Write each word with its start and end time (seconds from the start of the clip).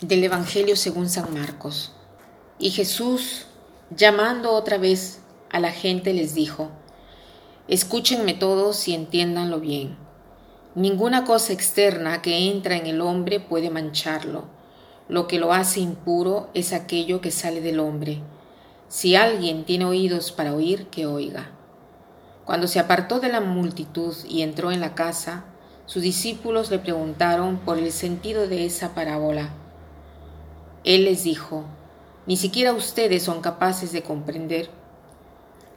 del 0.00 0.22
Evangelio 0.22 0.76
según 0.76 1.08
San 1.08 1.34
Marcos. 1.34 1.92
Y 2.58 2.70
Jesús, 2.70 3.46
llamando 3.90 4.52
otra 4.52 4.78
vez 4.78 5.20
a 5.50 5.58
la 5.58 5.72
gente, 5.72 6.12
les 6.14 6.34
dijo, 6.34 6.70
Escúchenme 7.66 8.34
todos 8.34 8.86
y 8.86 8.94
entiéndanlo 8.94 9.58
bien. 9.58 9.96
Ninguna 10.76 11.24
cosa 11.24 11.52
externa 11.52 12.22
que 12.22 12.48
entra 12.48 12.76
en 12.76 12.86
el 12.86 13.00
hombre 13.00 13.40
puede 13.40 13.70
mancharlo. 13.70 14.44
Lo 15.08 15.26
que 15.26 15.40
lo 15.40 15.52
hace 15.52 15.80
impuro 15.80 16.48
es 16.54 16.72
aquello 16.72 17.20
que 17.20 17.32
sale 17.32 17.60
del 17.60 17.80
hombre. 17.80 18.20
Si 18.86 19.16
alguien 19.16 19.64
tiene 19.64 19.84
oídos 19.84 20.30
para 20.30 20.54
oír, 20.54 20.86
que 20.86 21.06
oiga. 21.06 21.50
Cuando 22.44 22.68
se 22.68 22.78
apartó 22.78 23.18
de 23.18 23.30
la 23.30 23.40
multitud 23.40 24.14
y 24.28 24.42
entró 24.42 24.70
en 24.70 24.80
la 24.80 24.94
casa, 24.94 25.44
sus 25.86 26.02
discípulos 26.02 26.70
le 26.70 26.78
preguntaron 26.78 27.58
por 27.58 27.78
el 27.78 27.90
sentido 27.90 28.46
de 28.46 28.64
esa 28.64 28.94
parábola. 28.94 29.50
Él 30.84 31.04
les 31.04 31.24
dijo, 31.24 31.64
ni 32.26 32.36
siquiera 32.36 32.72
ustedes 32.72 33.22
son 33.22 33.40
capaces 33.40 33.90
de 33.90 34.02
comprender. 34.02 34.70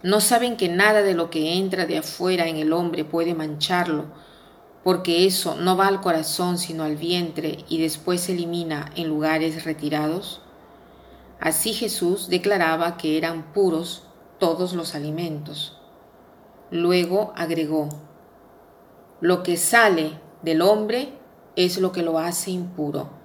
No 0.04 0.20
saben 0.20 0.58
que 0.58 0.68
nada 0.68 1.02
de 1.02 1.14
lo 1.14 1.30
que 1.30 1.56
entra 1.56 1.86
de 1.86 1.98
afuera 1.98 2.48
en 2.48 2.58
el 2.58 2.74
hombre 2.74 3.06
puede 3.06 3.34
mancharlo, 3.34 4.06
porque 4.84 5.26
eso 5.26 5.56
no 5.56 5.78
va 5.78 5.88
al 5.88 6.02
corazón 6.02 6.58
sino 6.58 6.84
al 6.84 6.98
vientre 6.98 7.64
y 7.70 7.82
después 7.82 8.22
se 8.22 8.34
elimina 8.34 8.92
en 8.96 9.08
lugares 9.08 9.64
retirados. 9.64 10.42
Así 11.40 11.74
Jesús 11.74 12.28
declaraba 12.30 12.98
que 12.98 13.18
eran 13.18 13.54
puros 13.54 14.04
todos 14.38 14.74
los 14.74 14.94
alimentos. 14.94 15.80
Luego 16.70 17.34
agregó, 17.36 17.90
lo 19.20 19.42
que 19.42 19.58
sale 19.58 20.20
del 20.42 20.62
hombre 20.62 21.14
es 21.56 21.80
lo 21.80 21.92
que 21.92 22.04
lo 22.04 22.20
hace 22.20 22.52
impuro 22.52 23.21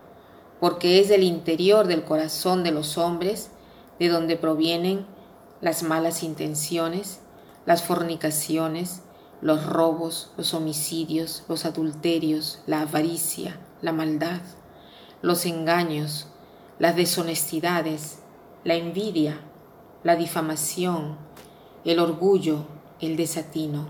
porque 0.60 1.00
es 1.00 1.08
del 1.08 1.22
interior 1.22 1.86
del 1.86 2.04
corazón 2.04 2.64
de 2.64 2.72
los 2.72 2.98
hombres 2.98 3.50
de 3.98 4.08
donde 4.08 4.36
provienen 4.36 5.06
las 5.60 5.82
malas 5.82 6.22
intenciones, 6.22 7.20
las 7.64 7.82
fornicaciones, 7.82 9.02
los 9.40 9.66
robos, 9.66 10.30
los 10.36 10.54
homicidios, 10.54 11.44
los 11.48 11.64
adulterios, 11.64 12.60
la 12.66 12.82
avaricia, 12.82 13.58
la 13.82 13.92
maldad, 13.92 14.40
los 15.22 15.46
engaños, 15.46 16.28
las 16.78 16.96
deshonestidades, 16.96 18.18
la 18.64 18.74
envidia, 18.74 19.40
la 20.04 20.16
difamación, 20.16 21.16
el 21.84 21.98
orgullo, 21.98 22.64
el 23.00 23.16
desatino. 23.16 23.86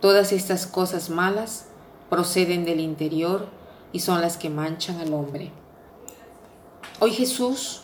Todas 0.00 0.32
estas 0.32 0.66
cosas 0.66 1.10
malas 1.10 1.66
proceden 2.08 2.64
del 2.64 2.80
interior 2.80 3.48
y 3.92 4.00
son 4.00 4.20
las 4.20 4.36
que 4.36 4.50
manchan 4.50 4.98
al 4.98 5.12
hombre. 5.12 5.50
Hoy 7.00 7.12
Jesús 7.12 7.82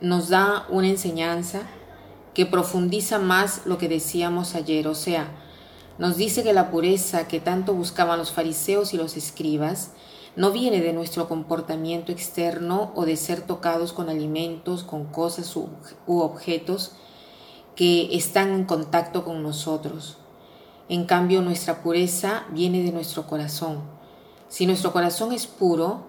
nos 0.00 0.28
da 0.28 0.66
una 0.68 0.88
enseñanza 0.88 1.62
que 2.34 2.46
profundiza 2.46 3.18
más 3.18 3.62
lo 3.66 3.78
que 3.78 3.88
decíamos 3.88 4.54
ayer, 4.54 4.88
o 4.88 4.94
sea, 4.94 5.30
nos 5.98 6.16
dice 6.16 6.42
que 6.42 6.52
la 6.52 6.70
pureza 6.70 7.28
que 7.28 7.40
tanto 7.40 7.74
buscaban 7.74 8.18
los 8.18 8.32
fariseos 8.32 8.94
y 8.94 8.96
los 8.96 9.16
escribas 9.16 9.90
no 10.36 10.52
viene 10.52 10.80
de 10.80 10.92
nuestro 10.92 11.28
comportamiento 11.28 12.12
externo 12.12 12.92
o 12.94 13.04
de 13.04 13.16
ser 13.16 13.42
tocados 13.42 13.92
con 13.92 14.08
alimentos, 14.08 14.84
con 14.84 15.06
cosas 15.06 15.54
u, 15.56 15.68
objetos 16.06 16.92
que 17.76 18.16
están 18.16 18.52
en 18.52 18.64
contacto 18.64 19.24
con 19.24 19.42
nosotros. 19.42 20.16
En 20.88 21.04
cambio, 21.04 21.42
nuestra 21.42 21.82
pureza 21.82 22.44
viene 22.50 22.82
de 22.82 22.92
nuestro 22.92 23.26
corazón 23.26 23.99
si 24.50 24.66
nuestro 24.66 24.92
corazón 24.92 25.30
es 25.30 25.46
puro, 25.46 26.00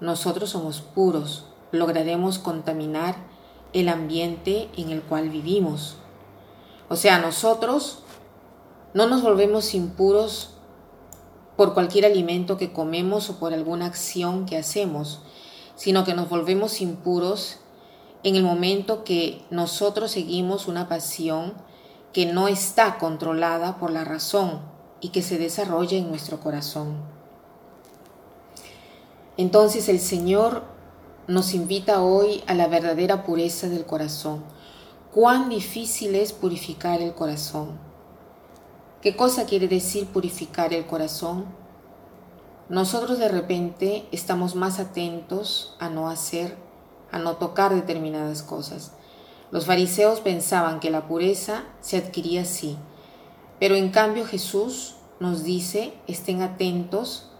nosotros 0.00 0.50
somos 0.50 0.82
puros, 0.82 1.46
lograremos 1.72 2.38
contaminar 2.38 3.16
el 3.72 3.88
ambiente 3.88 4.68
en 4.76 4.90
el 4.90 5.00
cual 5.00 5.30
vivimos. 5.30 5.96
O 6.90 6.96
sea, 6.96 7.18
nosotros 7.18 8.00
no 8.92 9.06
nos 9.06 9.22
volvemos 9.22 9.74
impuros 9.74 10.50
por 11.56 11.72
cualquier 11.72 12.04
alimento 12.04 12.58
que 12.58 12.70
comemos 12.70 13.30
o 13.30 13.38
por 13.38 13.54
alguna 13.54 13.86
acción 13.86 14.44
que 14.44 14.58
hacemos, 14.58 15.22
sino 15.74 16.04
que 16.04 16.12
nos 16.12 16.28
volvemos 16.28 16.82
impuros 16.82 17.60
en 18.24 18.36
el 18.36 18.42
momento 18.42 19.04
que 19.04 19.42
nosotros 19.48 20.10
seguimos 20.10 20.68
una 20.68 20.86
pasión 20.86 21.54
que 22.12 22.26
no 22.26 22.46
está 22.46 22.98
controlada 22.98 23.78
por 23.78 23.90
la 23.90 24.04
razón 24.04 24.60
y 25.00 25.08
que 25.08 25.22
se 25.22 25.38
desarrolla 25.38 25.96
en 25.96 26.10
nuestro 26.10 26.40
corazón. 26.40 27.15
Entonces 29.36 29.88
el 29.88 30.00
Señor 30.00 30.62
nos 31.26 31.52
invita 31.52 32.02
hoy 32.02 32.42
a 32.46 32.54
la 32.54 32.68
verdadera 32.68 33.24
pureza 33.24 33.68
del 33.68 33.84
corazón. 33.84 34.44
Cuán 35.12 35.48
difícil 35.48 36.14
es 36.14 36.32
purificar 36.32 37.02
el 37.02 37.14
corazón. 37.14 37.78
¿Qué 39.02 39.14
cosa 39.14 39.44
quiere 39.44 39.68
decir 39.68 40.06
purificar 40.06 40.72
el 40.72 40.86
corazón? 40.86 41.44
Nosotros 42.68 43.18
de 43.18 43.28
repente 43.28 44.06
estamos 44.10 44.54
más 44.54 44.80
atentos 44.80 45.76
a 45.78 45.88
no 45.90 46.08
hacer, 46.08 46.56
a 47.12 47.18
no 47.18 47.36
tocar 47.36 47.74
determinadas 47.74 48.42
cosas. 48.42 48.92
Los 49.50 49.66
fariseos 49.66 50.20
pensaban 50.20 50.80
que 50.80 50.90
la 50.90 51.06
pureza 51.06 51.64
se 51.80 51.96
adquiría 51.98 52.42
así, 52.42 52.76
pero 53.60 53.74
en 53.74 53.90
cambio 53.90 54.26
Jesús 54.26 54.96
nos 55.20 55.44
dice, 55.44 55.94
estén 56.06 56.42
atentos 56.42 57.30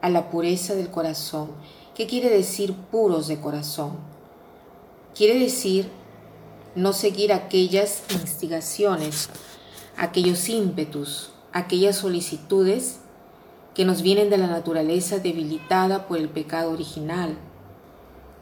a 0.00 0.08
la 0.08 0.30
pureza 0.30 0.74
del 0.74 0.90
corazón. 0.90 1.50
¿Qué 1.94 2.06
quiere 2.06 2.30
decir 2.30 2.74
puros 2.74 3.26
de 3.28 3.40
corazón? 3.40 3.92
Quiere 5.14 5.38
decir 5.38 5.90
no 6.74 6.92
seguir 6.92 7.32
aquellas 7.32 8.04
instigaciones, 8.10 9.28
aquellos 9.96 10.48
ímpetus, 10.48 11.32
aquellas 11.52 11.96
solicitudes 11.96 13.00
que 13.74 13.84
nos 13.84 14.02
vienen 14.02 14.30
de 14.30 14.38
la 14.38 14.46
naturaleza 14.46 15.18
debilitada 15.18 16.06
por 16.06 16.18
el 16.18 16.28
pecado 16.28 16.70
original, 16.70 17.36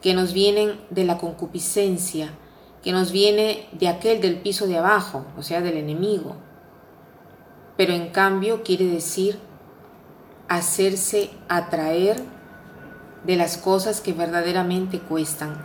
que 0.01 0.13
nos 0.13 0.33
vienen 0.33 0.79
de 0.89 1.03
la 1.03 1.17
concupiscencia, 1.17 2.31
que 2.83 2.91
nos 2.91 3.11
viene 3.11 3.67
de 3.71 3.87
aquel 3.87 4.21
del 4.21 4.39
piso 4.39 4.67
de 4.67 4.77
abajo, 4.77 5.25
o 5.37 5.43
sea, 5.43 5.61
del 5.61 5.77
enemigo. 5.77 6.35
Pero 7.75 7.93
en 7.93 8.09
cambio 8.09 8.63
quiere 8.63 8.85
decir 8.85 9.39
hacerse 10.47 11.31
atraer 11.49 12.23
de 13.25 13.35
las 13.35 13.57
cosas 13.57 13.99
que 13.99 14.13
verdaderamente 14.13 14.99
cuestan, 14.99 15.57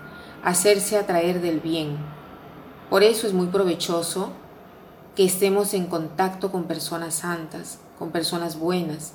hacerse 0.43 0.97
atraer 0.97 1.41
del 1.41 1.61
bien. 1.61 1.97
Por 2.91 3.05
eso 3.05 3.27
es 3.27 3.33
muy 3.33 3.47
provechoso 3.47 4.33
que 5.15 5.25
estemos 5.25 5.73
en 5.75 5.87
contacto 5.87 6.51
con 6.51 6.65
personas 6.65 7.15
santas, 7.15 7.79
con 7.99 8.11
personas 8.11 8.59
buenas, 8.59 9.13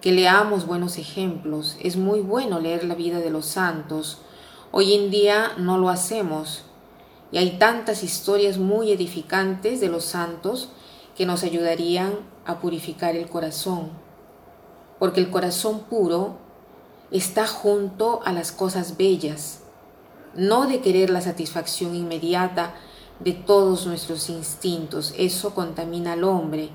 que 0.00 0.12
leamos 0.12 0.66
buenos 0.66 0.96
ejemplos. 0.96 1.76
Es 1.80 1.96
muy 1.96 2.20
bueno 2.20 2.60
leer 2.60 2.84
la 2.84 2.94
vida 2.94 3.18
de 3.18 3.30
los 3.30 3.46
santos. 3.46 4.22
Hoy 4.70 4.94
en 4.94 5.10
día 5.10 5.52
no 5.58 5.76
lo 5.78 5.90
hacemos 5.90 6.64
y 7.30 7.38
hay 7.38 7.58
tantas 7.58 8.02
historias 8.02 8.58
muy 8.58 8.92
edificantes 8.92 9.80
de 9.80 9.88
los 9.88 10.04
santos 10.04 10.70
que 11.16 11.26
nos 11.26 11.42
ayudarían 11.42 12.14
a 12.46 12.58
purificar 12.60 13.16
el 13.16 13.28
corazón 13.28 14.03
porque 15.04 15.20
el 15.20 15.28
corazón 15.28 15.80
puro 15.80 16.38
está 17.10 17.46
junto 17.46 18.22
a 18.24 18.32
las 18.32 18.52
cosas 18.52 18.96
bellas, 18.96 19.60
no 20.34 20.66
de 20.66 20.80
querer 20.80 21.10
la 21.10 21.20
satisfacción 21.20 21.94
inmediata 21.94 22.72
de 23.20 23.34
todos 23.34 23.86
nuestros 23.86 24.30
instintos, 24.30 25.12
eso 25.18 25.54
contamina 25.54 26.14
al 26.14 26.24
hombre, 26.24 26.70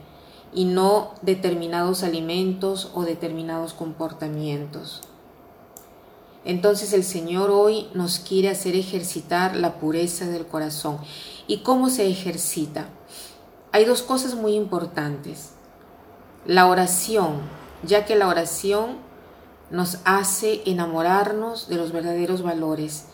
y 0.53 0.65
no 0.65 1.15
determinados 1.23 2.03
alimentos 2.03 2.91
o 2.93 3.01
determinados 3.01 3.73
comportamientos. 3.73 5.01
Entonces 6.45 6.93
el 6.93 7.03
Señor 7.03 7.49
hoy 7.49 7.87
nos 7.95 8.19
quiere 8.19 8.49
hacer 8.49 8.75
ejercitar 8.75 9.55
la 9.55 9.79
pureza 9.79 10.27
del 10.27 10.45
corazón. 10.45 10.99
¿Y 11.47 11.63
cómo 11.63 11.89
se 11.89 12.07
ejercita? 12.07 12.89
Hay 13.71 13.85
dos 13.85 14.03
cosas 14.03 14.35
muy 14.35 14.53
importantes. 14.53 15.53
La 16.45 16.67
oración 16.67 17.57
ya 17.83 18.05
que 18.05 18.15
la 18.15 18.27
oración 18.27 18.97
nos 19.71 19.99
hace 20.03 20.61
enamorarnos 20.65 21.69
de 21.69 21.75
los 21.75 21.91
verdaderos 21.91 22.41
valores, 22.41 23.05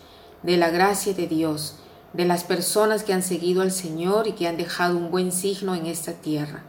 de 0.43 0.57
la 0.57 0.69
gracia 0.69 1.13
de 1.13 1.27
Dios, 1.27 1.77
de 2.13 2.25
las 2.25 2.43
personas 2.43 3.03
que 3.03 3.13
han 3.13 3.23
seguido 3.23 3.61
al 3.61 3.71
Señor 3.71 4.27
y 4.27 4.33
que 4.33 4.47
han 4.47 4.57
dejado 4.57 4.97
un 4.97 5.11
buen 5.11 5.31
signo 5.31 5.75
en 5.75 5.85
esta 5.85 6.13
tierra. 6.13 6.63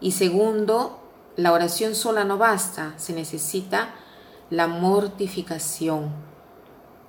Y 0.00 0.12
segundo, 0.12 0.98
la 1.36 1.52
oración 1.52 1.94
sola 1.94 2.24
no 2.24 2.38
basta, 2.38 2.94
se 2.96 3.12
necesita 3.12 3.94
la 4.50 4.66
mortificación, 4.66 6.10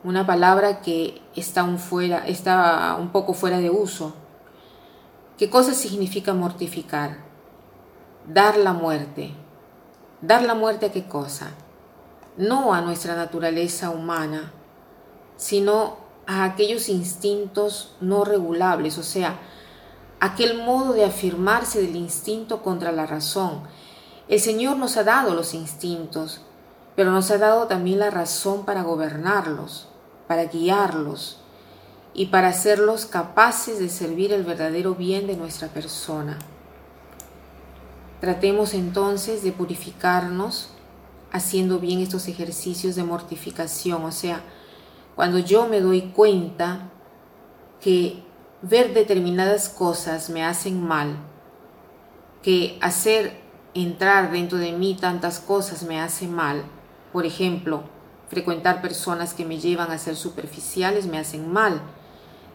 una 0.03 0.25
palabra 0.25 0.81
que 0.81 1.21
está 1.35 1.63
un, 1.63 1.79
está 2.27 2.95
un 2.99 3.11
poco 3.11 3.33
fuera 3.33 3.59
de 3.59 3.69
uso. 3.69 4.13
¿Qué 5.37 5.49
cosa 5.49 5.73
significa 5.73 6.33
mortificar? 6.33 7.17
Dar 8.27 8.57
la 8.57 8.73
muerte, 8.73 9.33
¿Dar 10.23 10.41
la 10.41 10.55
muerte 10.55 10.87
a 10.87 10.91
qué 10.91 11.07
cosa? 11.07 11.51
no 12.37 12.73
a 12.73 12.81
nuestra 12.81 13.15
naturaleza 13.15 13.89
humana, 13.89 14.51
sino 15.37 15.97
a 16.25 16.45
aquellos 16.45 16.89
instintos 16.89 17.95
no 18.01 18.23
regulables, 18.23 18.97
o 18.97 19.03
sea, 19.03 19.39
aquel 20.19 20.57
modo 20.63 20.93
de 20.93 21.05
afirmarse 21.05 21.81
del 21.81 21.95
instinto 21.95 22.63
contra 22.63 22.91
la 22.91 23.05
razón. 23.05 23.61
El 24.27 24.39
Señor 24.39 24.77
nos 24.77 24.97
ha 24.97 25.03
dado 25.03 25.35
los 25.35 25.53
instintos, 25.53 26.41
pero 26.95 27.11
nos 27.11 27.29
ha 27.31 27.37
dado 27.37 27.67
también 27.67 27.99
la 27.99 28.09
razón 28.09 28.65
para 28.65 28.83
gobernarlos, 28.83 29.87
para 30.27 30.45
guiarlos 30.45 31.39
y 32.13 32.27
para 32.27 32.49
hacerlos 32.49 33.05
capaces 33.05 33.79
de 33.79 33.89
servir 33.89 34.31
el 34.31 34.43
verdadero 34.43 34.95
bien 34.95 35.27
de 35.27 35.35
nuestra 35.35 35.67
persona. 35.67 36.39
Tratemos 38.23 38.73
entonces 38.73 39.43
de 39.43 39.51
purificarnos 39.51 40.69
haciendo 41.33 41.79
bien 41.79 41.99
estos 41.99 42.29
ejercicios 42.29 42.95
de 42.95 43.03
mortificación, 43.03 44.05
o 44.05 44.13
sea, 44.13 44.39
cuando 45.13 45.39
yo 45.39 45.67
me 45.67 45.81
doy 45.81 46.03
cuenta 46.03 46.89
que 47.81 48.23
ver 48.61 48.93
determinadas 48.93 49.67
cosas 49.67 50.29
me 50.29 50.41
hacen 50.41 50.81
mal, 50.81 51.17
que 52.41 52.77
hacer 52.79 53.41
entrar 53.73 54.31
dentro 54.31 54.57
de 54.57 54.71
mí 54.71 54.95
tantas 54.95 55.41
cosas 55.41 55.83
me 55.83 55.99
hace 55.99 56.25
mal, 56.25 56.63
por 57.11 57.25
ejemplo, 57.25 57.83
frecuentar 58.29 58.81
personas 58.81 59.33
que 59.33 59.43
me 59.43 59.59
llevan 59.59 59.91
a 59.91 59.97
ser 59.97 60.15
superficiales 60.15 61.07
me 61.07 61.19
hacen 61.19 61.51
mal, 61.51 61.81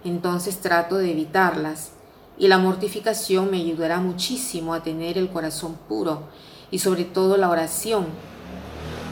entonces 0.02 0.60
trato 0.60 0.96
de 0.96 1.10
evitarlas 1.10 1.92
y 2.38 2.48
la 2.48 2.58
mortificación 2.58 3.50
me 3.50 3.58
ayudará 3.58 3.98
muchísimo 3.98 4.72
a 4.72 4.82
tener 4.82 5.18
el 5.18 5.28
corazón 5.28 5.74
puro 5.88 6.28
y 6.70 6.78
sobre 6.78 7.04
todo 7.04 7.36
la 7.36 7.50
oración 7.50 8.06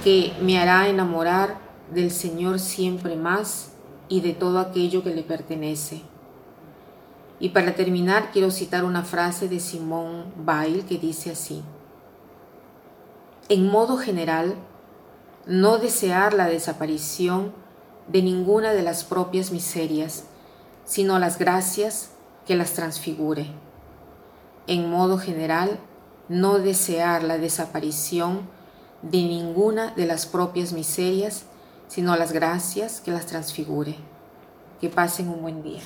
que 0.04 0.32
me 0.40 0.58
hará 0.58 0.88
enamorar 0.88 1.58
del 1.92 2.10
Señor 2.10 2.60
siempre 2.60 3.16
más 3.16 3.72
y 4.08 4.20
de 4.20 4.32
todo 4.32 4.60
aquello 4.60 5.02
que 5.02 5.14
le 5.14 5.22
pertenece. 5.22 6.02
Y 7.40 7.50
para 7.50 7.74
terminar 7.74 8.30
quiero 8.32 8.50
citar 8.50 8.84
una 8.84 9.02
frase 9.02 9.48
de 9.48 9.58
Simón 9.58 10.32
Bail 10.36 10.84
que 10.84 10.98
dice 10.98 11.32
así, 11.32 11.62
en 13.48 13.68
modo 13.68 13.96
general, 13.96 14.54
no 15.46 15.78
desear 15.78 16.34
la 16.34 16.48
desaparición 16.48 17.52
de 18.08 18.22
ninguna 18.22 18.72
de 18.72 18.82
las 18.82 19.04
propias 19.04 19.52
miserias, 19.52 20.24
sino 20.84 21.18
las 21.18 21.38
gracias 21.38 22.10
que 22.46 22.56
las 22.56 22.72
transfigure. 22.72 23.46
En 24.66 24.90
modo 24.90 25.18
general, 25.18 25.78
no 26.28 26.58
desear 26.58 27.22
la 27.22 27.38
desaparición 27.38 28.48
de 29.02 29.18
ninguna 29.18 29.92
de 29.94 30.06
las 30.06 30.26
propias 30.26 30.72
miserias, 30.72 31.44
sino 31.88 32.16
las 32.16 32.32
gracias 32.32 33.00
que 33.00 33.10
las 33.10 33.26
transfigure. 33.26 33.96
Que 34.80 34.88
pasen 34.88 35.28
un 35.28 35.42
buen 35.42 35.62
día. 35.62 35.82